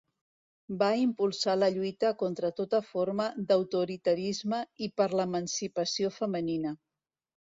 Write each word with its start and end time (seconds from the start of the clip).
Va 0.77 0.85
impulsar 0.99 1.53
la 1.63 1.67
lluita 1.73 2.09
contra 2.21 2.49
tota 2.61 2.79
forma 2.87 3.27
d'autoritarisme 3.51 4.61
i 4.85 4.89
per 5.01 5.09
l'emancipació 5.21 6.13
femenina. 6.19 6.75